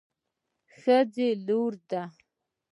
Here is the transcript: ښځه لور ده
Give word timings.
ښځه 0.79 1.27
لور 1.45 1.73
ده 1.89 2.03